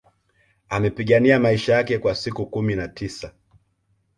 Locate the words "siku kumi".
2.15-2.75